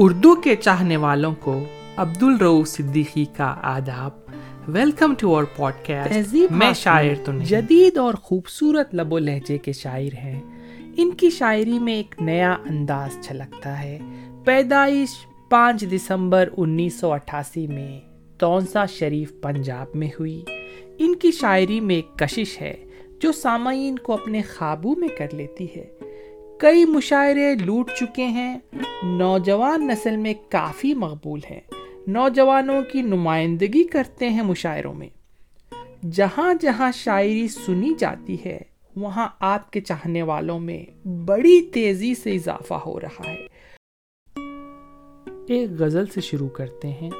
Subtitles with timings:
[0.00, 1.64] اردو کے چاہنے والوں کو
[1.96, 4.10] عبد الرو صدیقی کا آداب۔
[4.68, 9.72] Welcome to our podcast میں شاعر تو جدید اور خوبصورت لب و لہجے کے
[9.72, 10.40] شاعر ہیں۔
[10.96, 13.98] ان کی شاعری میں ایک نیا انداز چھلکتا ہے۔
[14.44, 15.08] پیدائش
[15.50, 18.00] پانچ دسمبر انیس سو اٹھاسی میں
[18.38, 20.44] تونسا شریف پنجاب میں ہوئی۔
[20.98, 22.84] ان کی شاعری میں ایک کشش ہے
[23.20, 26.07] جو سامعین کو اپنے قابو میں کر لیتی ہے۔
[26.58, 28.58] کئی مشاعرے لوٹ چکے ہیں۔
[29.02, 31.60] نوجوان نسل میں کافی مقبول ہیں۔
[32.06, 35.08] نوجوانوں کی نمائندگی کرتے ہیں مشاعروں میں۔
[36.06, 38.58] جہاں جہاں شاعری سنی جاتی ہے،
[38.96, 43.46] وہاں آپ کے چاہنے والوں میں بڑی تیزی سے اضافہ ہو رہا ہے۔
[45.48, 47.10] ایک غزل سے شروع کرتے ہیں۔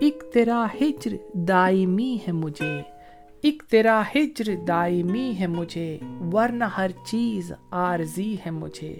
[0.00, 2.95] ایک تیرا ہجر دائمی ہے مجھے۔
[3.46, 5.98] ایک تیرا ہجر دائمی ہے مجھے،
[6.32, 8.96] ورنہ ہر چیز عارضی ہے مجھے۔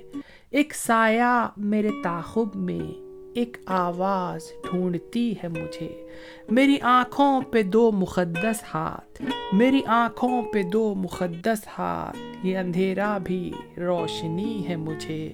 [0.50, 2.92] ایک سایہ میرے تاخب میں،
[3.34, 6.06] ایک آواز ڈھونڈتی ہے مجھے۔
[6.50, 9.22] میری آنکھوں پہ دو مقدس ہاتھ،
[9.52, 15.32] میری آنکھوں پہ دو مقدس ہاتھ، یہ اندھیرا بھی روشنی ہے مجھے۔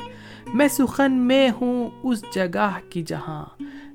[0.54, 3.44] میں سخن میں ہوں اس جگہ کی جہاں،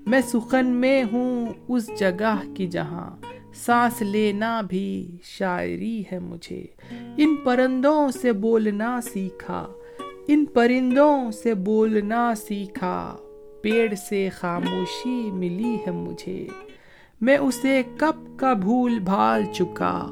[0.07, 6.65] میں سخن میں ہوں اس جگہ کی جہاں۔ سانس لینا بھی شاعری ہے مجھے۔
[7.17, 9.67] ان پرندوں سے بولنا سیکھا۔
[10.27, 13.17] ان پرندوں سے بولنا سیکھا۔
[13.61, 16.47] پیڑ سے خاموشی ملی ہے مجھے۔
[17.21, 20.07] میں اسے کب کا بھول بھال چکا۔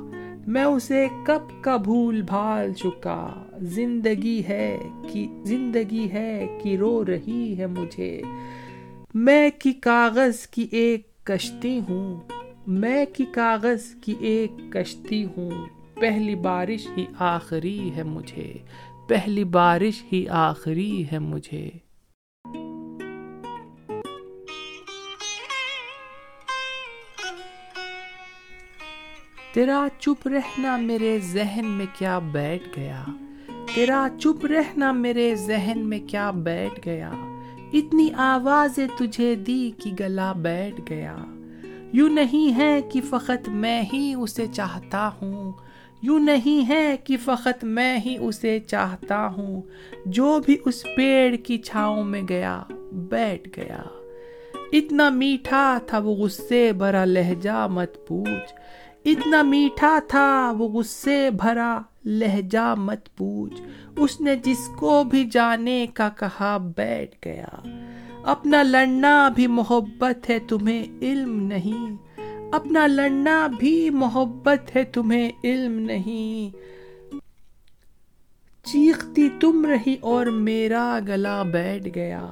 [0.48, 4.78] میں اسے کب کا بھول بھال چکا۔ زندگی ہے
[5.12, 8.22] کہ زندگی ہے کہ رو رہی ہے مجھے۔
[9.14, 12.20] میں کی کاغذ کی ایک کشتی ہوں۔
[12.68, 15.52] میں کی کاغذ کی ایک کشتی ہوں،
[15.94, 18.54] پہلی بارش ہی آخری ہے مجھے،
[19.08, 21.70] پہلی بارش ہی آخری ہے مجھے۔
[29.54, 33.04] تیرا چپ رہنا میرے ذہن میں کیا بیٹھ گیا؟
[33.76, 37.12] تیرا چپ رہنا میرے ذہن میں کیا بیٹھ گیا؟
[37.74, 41.18] اتنی آوازیں تجھے دی کہ گلا بیٹھ گیا۔
[41.96, 45.52] یوں نہیں ہے کہ فقط میں ہی اسے چاہتا ہوں۔
[46.02, 49.62] یوں نہیں ہے کہ فقط میں ہی اسے چاہتا ہوں۔
[50.06, 53.82] جو بھی اس پیڑ کی چھاؤں میں گیا، بیٹھ گیا۔
[54.74, 58.54] اتنا میٹھا تھا وہ غصے بھرا لہجہ مت پوچھ۔
[59.06, 63.62] اتنا میٹھا تھا وہ غصے بھرا لہجہ مت پوچھ۔
[63.98, 67.68] اس نے جس کو بھی جانے کا کہا بیٹھ گیا۔
[68.26, 71.96] اپنا لڑنا بھی محبت ہے تمہیں علم نہیں۔
[72.52, 76.56] اپنا لڑنا بھی محبت ہے تمہیں علم نہیں۔
[78.64, 82.32] چیختی تم رہی اور میرا گلا بیٹھ گیا۔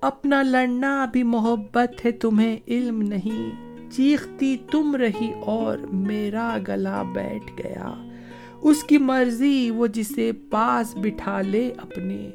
[0.00, 7.52] اپنا لڑنا بھی محبت ہے تمہیں علم نہیں۔ چیختی تم رہی اور میرا گلا بیٹھ
[7.58, 7.94] گیا۔
[8.62, 12.30] اس کی مرضی وہ جسے پاس بٹھا لے اپنے۔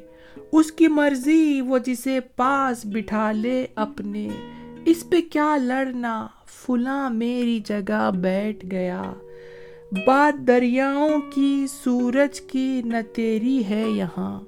[0.52, 4.28] اس کی مرضی وہ جسے پاس بٹھا لے اپنے۔
[4.84, 9.02] اس پہ کیا لڑنا؟ فلاں میری جگہ بیٹھ گیا۔
[10.06, 14.40] بات دریاؤں کی، سورج کی نہ تیری ہے یہاں۔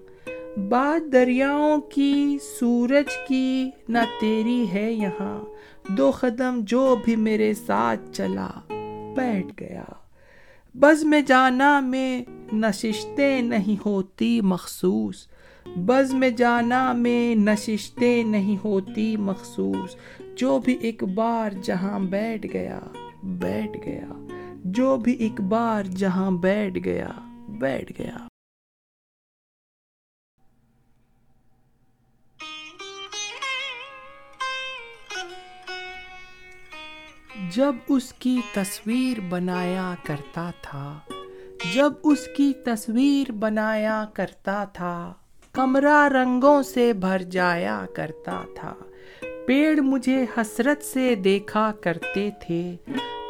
[0.69, 5.45] بات دریاؤں کی، سورج کی نہ تیری ہے یہاں۔
[5.89, 8.51] دو قدم جو بھی میرے ساتھ چلا،
[9.17, 9.85] بیٹھ گیا۔
[10.75, 15.32] بز میں جانا میں نششتیں نہیں ہوتی مخصوص۔
[15.67, 19.97] بز میں جانا میں نششتیں نہیں ہوتی مخصوص۔
[20.35, 22.81] جو بھی ایک بار جہاں بیٹھ گیا
[23.23, 24.27] بیٹھ گیا۔
[24.65, 27.09] جو بھی ایک بار جہاں بیٹھ گیا
[27.49, 28.17] بیٹھ گیا۔
[37.55, 40.99] جب اس کی تصویر بنایا کرتا تھا،
[41.75, 45.15] جب اس کی تصویر بنایا کرتا تھا
[45.53, 48.75] کمرہ رنگوں سے بھر جایا کرتا تھا۔
[49.47, 52.77] پیڑ مجھے حسرت سے دیکھا کرتے تھے۔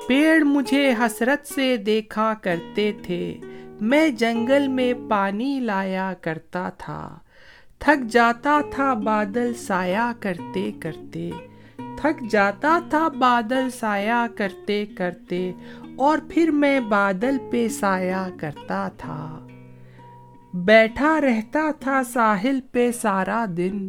[0.08, 3.38] پیڑ مجھے حسرت سے دیکھا کرتے تھے۔
[3.80, 7.18] میں جنگل میں پانی لایا کرتا تھا۔
[7.78, 11.30] تھک جاتا تھا بادل سایہ کرتے کرتے۔
[11.76, 15.52] تھک جاتا تھا بادل سایہ کرتے کرتے۔
[15.96, 19.41] اور پھر میں بادل پہ سایہ کرتا تھا۔
[20.54, 23.88] بیٹھا رہتا تھا ساحل پہ سارا دن،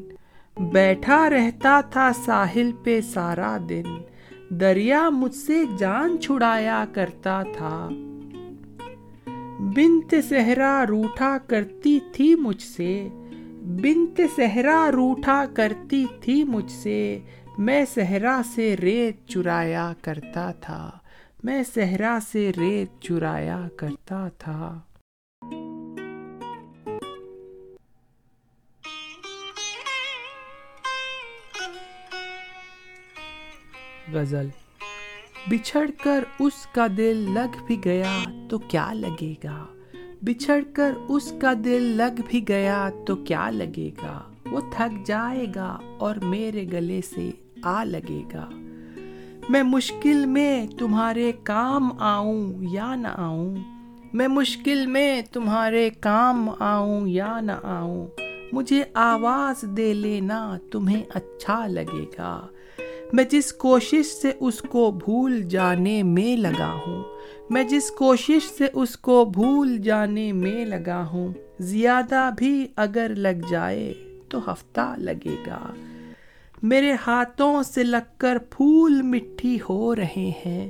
[0.58, 3.84] بیٹھا رہتا تھا ساحل پہ سارا دن،
[4.50, 7.90] دریا مجھ سے جان چھڑایا کرتا تھا۔
[9.60, 13.08] بنت صحرا روٹھا کرتی تھی مجھ سے،
[13.62, 17.20] بنت صحرا روٹھا کرتی تھی مجھ سے۔
[17.58, 20.92] میں صحرا سے ریت چرایا کرتا تھا،
[21.44, 24.80] میں صحرا سے ریت چرایا کرتا تھا۔
[34.14, 34.48] غزل۔
[35.50, 39.66] بچھڑ کر اس کا دل لگ بھی گیا تو کیا لگے گا؟
[40.22, 44.22] بچھڑ کر اس کا دل لگ بھی گیا تو کیا لگے گا؟
[44.52, 47.32] وہ تھک جائے گا اور میرے گلے سے
[47.64, 48.50] آ لگے گا۔
[49.50, 53.56] میں مشکل میں تمہارے کام آؤں یا نہ آؤں؟
[54.14, 58.08] میں مشکل میں تمہارے کام آؤں یا نہ آؤں؟
[58.52, 62.48] مجھے آواز دے لینا تمہیں اچھا لگے گا۔
[63.14, 67.04] میں جس کوشش سے اس کو بھول جانے میں لگا ہوں،
[67.50, 73.48] میں جس کوشش سے اس کو بھول جانے میں لگا ہوں، زیادہ بھی اگر لگ
[73.50, 73.94] جائے
[74.30, 75.74] تو ہفتہ لگے گا۔
[76.64, 80.70] میرے ہاتھوں سے لگ کر پھول مٹھی ہو رہے ہیں۔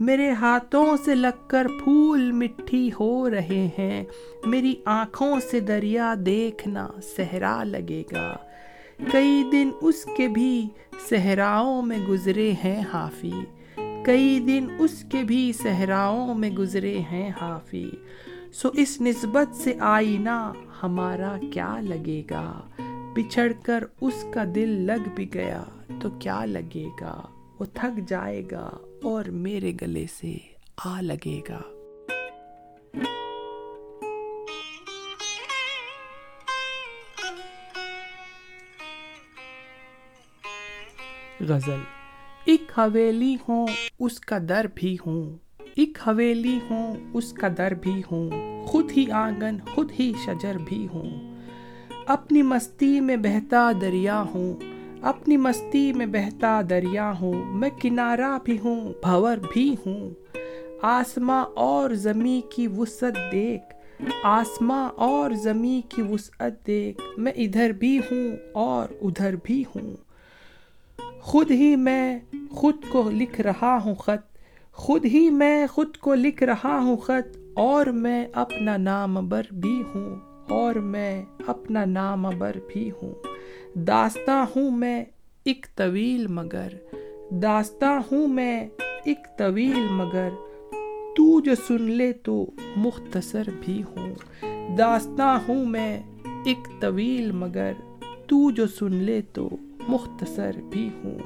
[0.00, 4.04] میرے ہاتھوں سے لگ کر پھول مٹھی ہو رہے ہیں۔
[4.46, 8.36] میری آنکھوں سے دریا دیکھنا صحرا لگے گا۔
[9.12, 10.68] کئی دن اس کے بھی
[11.08, 13.32] صحراؤں میں گزرے ہیں حافی۔
[14.04, 17.90] کئی دن اس کے بھی صحراؤں میں گزرے ہیں حافی۔
[18.52, 20.52] سو اس نسبت سے آئینہ
[20.82, 22.60] ہمارا کیا لگے گا؟
[23.16, 25.62] بچھڑ کر اس کا دل لگ بھی گیا
[26.02, 27.22] تو کیا لگے گا؟
[27.60, 28.70] وہ تھک جائے گا
[29.02, 30.36] اور میرے گلے سے
[30.84, 31.77] آ لگے گا۔
[41.48, 41.80] غزل۔
[42.44, 43.66] ایک حویلی ہوں،
[43.98, 45.36] اس کا در بھی ہوں۔
[45.74, 48.30] ایک حویلی ہوں، اس کا در بھی ہوں۔
[48.66, 51.38] خود ہی آنگن، خود ہی شجر بھی ہوں۔
[52.06, 54.56] اپنی مستی میں بہتا دریا ہوں۔
[55.02, 60.10] اپنی مستی میں بہتا دریا ہوں۔ میں کنارہ بھی ہوں بھور بھی ہوں۔
[60.82, 63.74] آسماں اور زمیں کی وسعت دیکھ۔
[64.22, 70.07] آسماں اور زمیں کی وسعت دیکھ۔ میں ادھر بھی ہوں اور ادھر بھی ہوں۔
[71.28, 72.18] خود ہی میں
[72.50, 74.38] خود کو لکھ رہا ہوں خط،
[74.72, 79.82] خود ہی میں خود کو لکھ رہا ہوں خط، اور میں اپنا نام بر بھی
[79.94, 80.16] ہوں،
[80.48, 83.14] اور میں اپنا نام بر بھی ہوں۔
[83.74, 85.04] داستہ ہوں میں
[85.44, 86.68] ایک طویل مگر
[87.30, 88.68] داستہ ہوں میں
[89.04, 90.28] ایک طویل مگر،
[91.16, 94.14] تو جو سن لے تو مختصر بھی ہوں۔
[94.78, 96.02] داستہ ہوں میں
[96.44, 97.72] ایک طویل مگر،
[98.26, 99.48] تو جو سن لے تو
[99.88, 101.18] مختصر بھی ہوں۔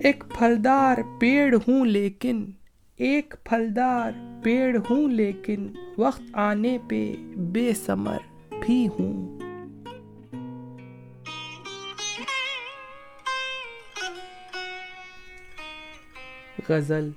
[0.00, 2.44] ایک پھلدار پیڑ ہوں لیکن،
[2.96, 8.18] ایک پھلدار پیڑ ہوں لیکن وقت آنے پہ بے سمر
[8.66, 9.38] بھی ہوں۔
[16.68, 17.10] غزل،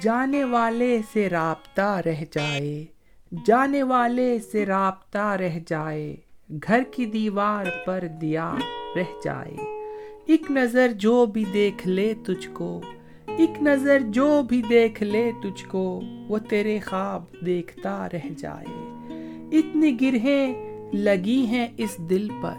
[0.00, 2.84] جانے والے سے رابطہ رہ جائے،
[3.44, 6.16] جانے والے سے رابطہ رہ جائے،
[6.66, 8.54] گھر کی دیوار پر دیا
[8.96, 9.56] رہ جائے۔
[10.26, 12.80] ایک نظر جو بھی دیکھ لے تجھ کو،
[13.26, 18.98] ایک نظر جو بھی دیکھ لے تجھ کو، وہ تیرے خواب دیکھتا رہ جائے۔
[19.58, 20.54] اتنی گرہیں
[20.94, 22.52] لگی ہیں اس دل پر۔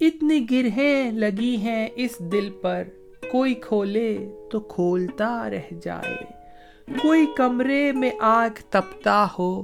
[0.00, 2.82] اتنی گرہیں لگی ہیں اس دل پر۔
[3.30, 6.24] کوئی کھولے تو کھولتا رہ جائے۔
[7.02, 9.62] کوئی کمرے میں آگ تپتا ہو،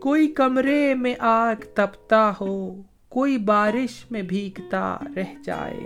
[0.00, 2.82] کوئی کمرے میں آگ تپتا ہو۔
[3.16, 5.80] کوئی بارش میں بھیگتا رہ جائے۔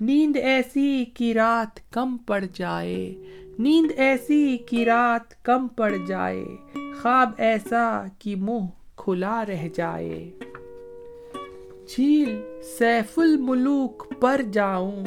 [0.00, 3.14] نیند ایسی کی رات کم پڑ جائے۔
[3.58, 8.66] نیند ایسی کی رات کم پڑ جائے۔ خواب ایسا کہ منہ
[8.96, 10.30] کھلا رہ جائے۔
[11.88, 12.40] جھیل
[12.78, 15.04] سیف الملوک پر جاؤں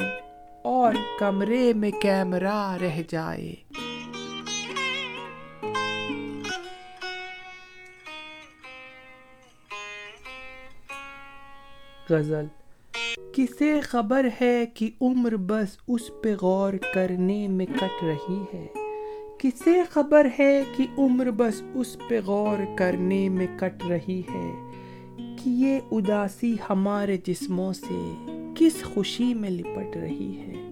[0.64, 3.54] اور کمرے میں کیمرہ رہ جائے۔
[12.10, 12.44] غزل۔
[13.32, 18.66] کسے خبر ہے کہ عمر بس اس پہ غور کرنے میں کٹ رہی ہے؟
[19.38, 24.52] کسے خبر ہے کہ عمر بس اس پہ غور کرنے میں کٹ رہی ہے؟
[25.16, 30.68] کہ یہ اداسی ہمارے جسموں سے کس خوشی میں لپٹ رہی ہے؟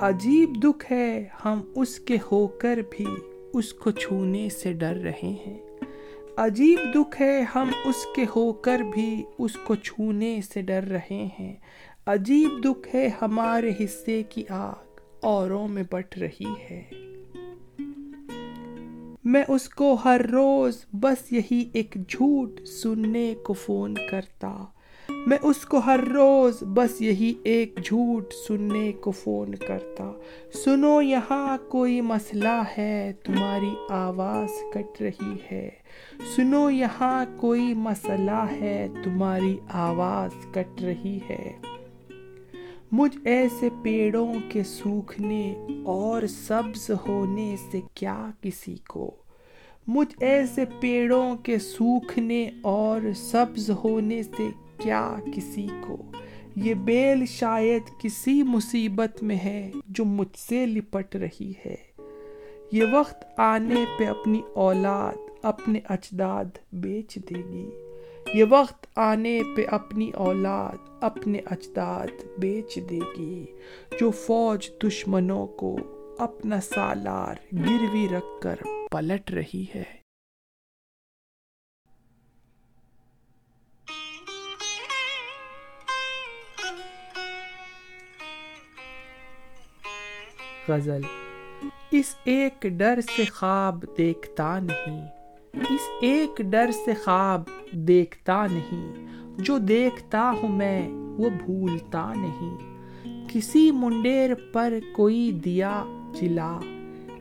[0.00, 3.06] عجیب دکھ ہے ہم اس کے ہو کر بھی
[3.52, 5.65] اس کو چھونے سے ڈر رہے ہیں۔
[6.36, 11.28] عجیب دکھ ہے ہم اس کے ہو کر بھی اس کو چھونے سے ڈر رہے
[11.40, 11.54] ہیں۔
[12.06, 16.82] عجیب دکھ ہے ہمارے حصے کی آگ اوروں میں بٹ رہی ہے۔
[19.24, 24.64] میں اس کو ہر روز بس یہی ایک جھوٹ سننے کو فون کرتا۔
[25.10, 30.12] میں اس کو ہر روز بس یہی ایک جھوٹ سننے کو فون کرتا۔
[30.64, 35.85] سنو یہاں کوئی مسئلہ ہے تمہاری آواز کٹ رہی ہے۔
[36.36, 41.52] سنو یہاں کوئی مسئلہ ہے، تمہاری آواز کٹ رہی ہے۔
[42.92, 49.16] مجھ ایسے پیڑوں کے سوکھنے اور سبز ہونے سے کیا کسی کو؟
[49.86, 54.48] مجھ ایسے پیڑوں کے سوکھنے اور سبز ہونے سے
[54.78, 55.96] کیا کسی کو؟
[56.56, 61.76] یہ بیل شاید کسی مصیبت میں ہے جو مجھ سے لپٹ رہی ہے۔
[62.72, 67.70] یہ وقت آنے پہ اپنی اولاد اپنے اجداد بیچ دے گی۔
[68.34, 73.46] یہ وقت آنے پہ اپنی اولاد، اپنے اجداد بیچ دے گی۔
[74.00, 75.76] جو فوج دشمنوں کو
[76.18, 78.56] اپنا سالار گروی رکھ کر
[78.90, 79.84] پلٹ رہی ہے۔
[90.68, 91.00] غزل
[91.90, 95.15] اس ایک ڈر سے خواب دیکھتا نہیں۔
[95.56, 98.92] اس ایک ڈر سے خواب دیکھتا نہیں۔
[99.38, 102.76] جو دیکھتا ہوں میں، وہ بھولتا نہیں۔
[103.28, 105.84] کسی منڈیر پر کوئی دیا
[106.20, 106.58] جلا۔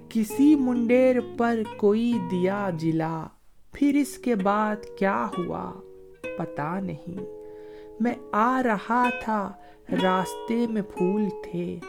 [0.09, 3.27] کسی منڈیر پر کوئی دیا جلا۔
[3.71, 5.71] پھر اس کے بعد کیا ہوا؟
[6.37, 7.19] پتا نہیں۔
[7.99, 9.51] میں آ رہا تھا
[10.03, 11.79] راستے میں پھول تھے۔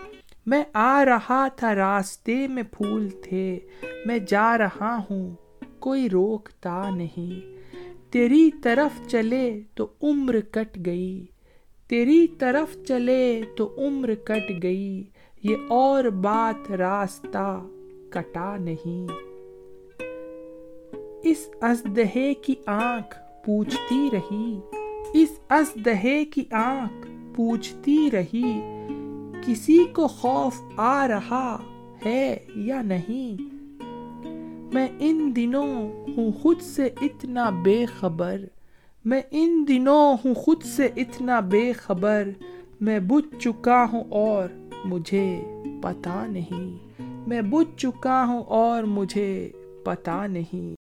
[0.47, 3.59] میں آ رہا تھا راستے میں پھول تھے۔
[4.07, 5.35] میں جا رہا ہوں
[5.81, 7.57] کوئی روکتا نہیں۔
[8.13, 11.27] تیری طرف چلے تو عمر کٹ گئی۔
[11.89, 15.05] تیری طرف چلے تو عمر کٹ گئی۔
[15.43, 17.67] یہ اور بات راستہ
[18.11, 19.13] کٹا نہیں۔
[21.23, 24.61] اس ازدہے کی آنکھ پوچھتی رہی۔
[25.15, 28.61] اس ازدہے کی آنکھ پوچھتی رہی۔
[29.47, 31.59] کسی کو خوف آ رہا
[32.05, 33.56] ہے یا نہیں؟
[34.73, 38.41] میں ان دنوں ہوں خود سے اتنا بے خبر،
[39.05, 42.29] میں ان دنوں ہوں خود سے اتنا بے خبر،
[42.81, 44.49] میں بجھ چکا ہوں اور
[44.85, 45.45] مجھے
[45.83, 46.77] پتا نہیں۔
[47.29, 49.51] میں بجھ چکا ہوں اور مجھے
[49.85, 50.75] پتا نہیں۔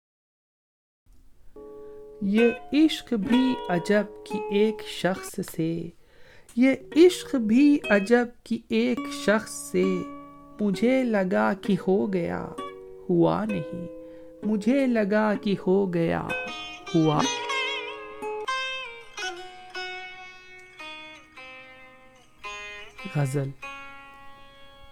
[2.21, 5.89] یہ عشق بھی عجب کی ایک شخص سے،
[6.55, 9.83] یہ عشق بھی عجب کی ایک شخص سے
[10.61, 12.49] مجھے لگا کہ ہو گیا۔
[13.09, 13.87] ہوا نہیں۔
[14.43, 16.27] مجھے لگا کہ ہو گیا۔
[16.95, 17.19] ہوا۔
[23.15, 23.49] غزل۔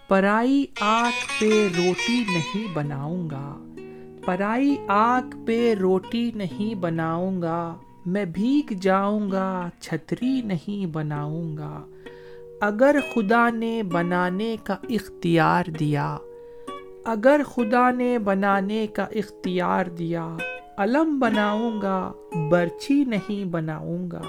[0.08, 3.64] پرائی آنکھ پہ روٹی نہیں بناؤں گا۔
[4.24, 11.86] پرائی آنکھ پہ روٹی نہیں بناؤں گا۔ میں بھیگ جاؤں گا، چھتری نہیں بناؤں گا۔
[12.60, 16.18] اگر خدا نے بنانے کا اختیار دیا
[17.04, 20.36] اگر خدا نے بنانے کا اختیار دیا،
[20.76, 22.12] علم بناؤں گا
[22.50, 24.22] برچی نہیں بناؤں گا۔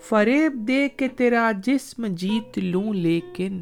[0.00, 3.60] فریب دے کے تیرا جسم جیت لوں لیکن،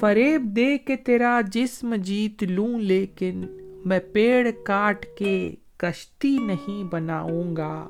[0.00, 3.44] فریب دے کے تیرا جسم جیت لوں لیکن،
[3.84, 7.88] میں پیڑ کاٹ کے کشتی نہیں بناؤں گا۔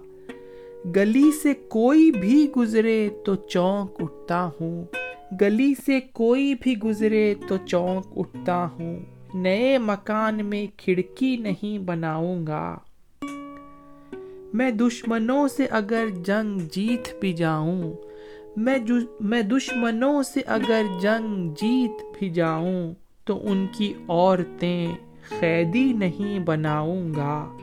[0.97, 4.85] گلی سے کوئی بھی گزرے تو چونک اٹھتا ہوں۔
[5.41, 8.99] گلی سے کوئی بھی گزرے تو چونک اٹھتا ہوں۔
[9.35, 12.79] نئے مکان میں کھڑکی نہیں بناؤں گا۔
[14.55, 17.93] میں دشمنوں سے اگر جنگ جیت بھی جاؤں۔
[19.21, 24.87] میں دشمنوں سے اگر جنگ جیت بھی جاؤں تو ان کی عورتیں
[25.41, 27.57] قیدی نہیں بناؤں گا۔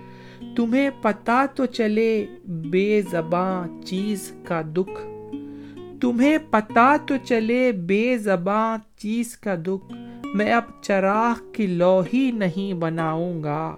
[0.55, 5.10] تمہیں پتا تو چلے بے زباں چیز کا دکھ
[6.01, 9.93] تمہیں پتا تو چلے بے زباں چیز کا دکھ،
[10.35, 13.75] میں اب چراغ کی لوہی نہیں بناؤں گا۔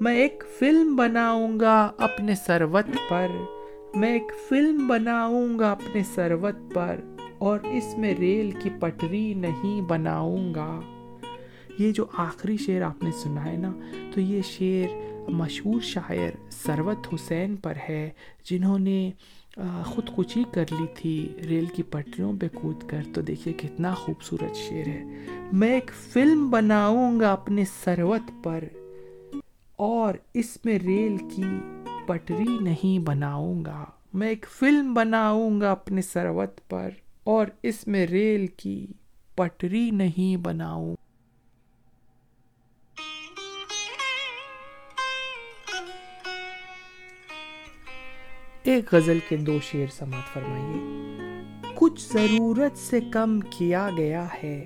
[0.00, 3.26] میں ایک فلم بناؤں گا اپنے سروت پر۔
[3.94, 7.00] میں ایک فلم بناؤں گا اپنے سروت پر۔
[7.38, 10.80] اور اس میں ریل کی پٹری نہیں بناؤں گا۔
[11.78, 13.72] یہ جو آخری شعر آپ نے سنا ہے نا،
[14.14, 18.10] تو یہ شعر مشہور شاعر سروت حسین پر ہے،
[18.44, 19.10] جنہوں نے
[19.84, 24.56] خود کچی کر لی تھی، ریل کی پٹریوں پہ کود کر۔ تو دیکھیے کتنا خوبصورت
[24.56, 25.02] شعر ہے۔
[25.52, 28.64] میں ایک فلم بناؤں گا اپنے سروت پر،
[29.76, 31.44] اور اس میں ریل کی
[32.06, 36.88] پٹری نہیں بناؤں گا۔ میں ایک فلم بناؤں گا اپنے سروت پر،
[37.24, 38.86] اور اس میں ریل کی
[39.34, 40.96] پٹری نہیں بناؤں
[48.64, 50.80] ایک غزل کے دو شعر سماعت فرمائیے۔
[51.74, 54.64] کچھ ضرورت سے کم کیا گیا ہے،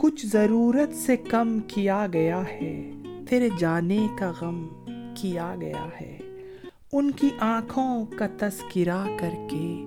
[0.00, 2.90] کچھ ضرورت سے کم کیا گیا ہے،
[3.28, 4.68] تیرے جانے کا غم
[5.16, 6.18] کیا گیا ہے۔
[6.92, 9.84] ان کی آنکھوں کا تذکرہ کر کے،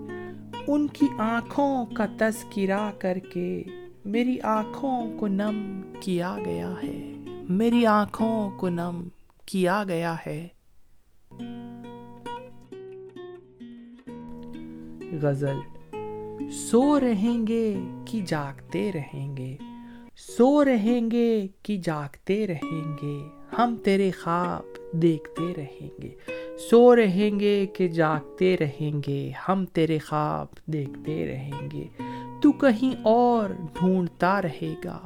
[0.68, 3.64] ان کی آنکھوں کا تذکرہ کر کے،
[4.06, 7.14] میری آنکھوں کو نم کیا گیا ہے،
[7.50, 9.04] میری آنکھوں کو نم
[9.46, 10.48] کیا گیا ہے۔
[15.22, 15.60] غزل۔
[16.52, 19.58] سو رہیں گے کہ جاگتے رہیں گے۔
[20.16, 23.20] سو رہیں گے کہ جاگتے رہیں گے۔
[23.58, 26.16] ہم تیرے خواب دیکھتے رہیں گے۔
[26.70, 31.88] سو رہیں گے کہ جاگتے رہیں گے۔ ہم تیرے خواب دیکھتے رہیں گے۔
[32.42, 35.00] تو کہیں اور ڈھونڈتا رہے گا۔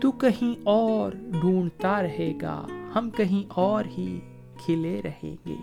[0.00, 4.20] تو کہیں اور ڈھونڈتا رہے گا۔ ہم کہیں اور ہی
[4.64, 5.56] کھلے رہیں گے۔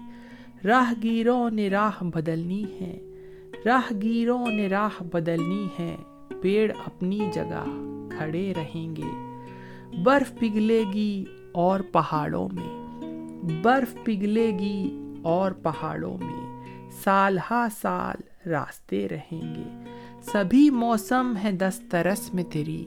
[0.68, 3.00] راہ گیروں نے راہ بدلنی ہے۔
[3.66, 5.96] راہ گیروں نے راہ بدلنی ہے،
[6.42, 7.64] پیڑ اپنی جگہ
[8.18, 9.38] کھڑے رہیں گے۔
[10.04, 12.88] برف پگھلے گی اور پہاڑوں میں۔
[13.64, 16.64] برف پگھلے گی اور پہاڑوں میں۔
[17.04, 22.86] سال ہا سال راستے رہیں گے۔ سبھی موسم ہے دسترس میں تیری۔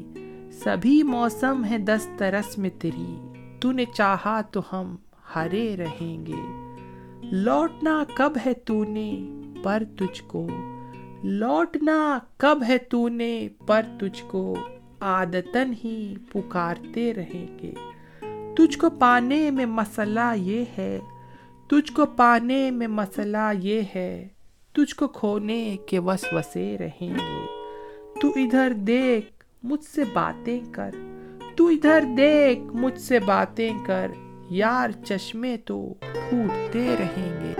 [0.52, 3.16] سبھی موسم ہے دسترس میں تیری۔
[3.60, 4.96] تو نے چاہا تو ہم
[5.34, 6.70] ہرے رہیں گے۔
[7.22, 9.20] لوٹنا کب ہے تو نے؟
[9.62, 10.48] پر تجھ کو۔
[11.24, 14.56] لوٹنا کب ہے تو نے پر تجھ کو۔
[15.00, 17.72] عادتن ہی پکارتے رہیں گے۔
[18.56, 21.00] تجھ کو پانے میں مسئلہ یہ ہے۔
[21.70, 24.28] تجھ کو پانے میں مسئلہ یہ ہے۔
[24.72, 27.46] تجھ کو کھونے کے وسوسے رہیں گے۔
[28.20, 30.90] تو ادھر دیکھ مجھ سے باتیں کر۔
[31.56, 34.10] تو ادھر دیکھ مجھ سے باتیں کر۔
[34.50, 37.59] یار چشمے تو پھوٹتے رہیں گے۔